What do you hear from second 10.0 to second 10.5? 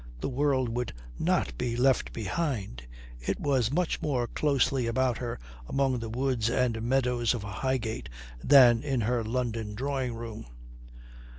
room.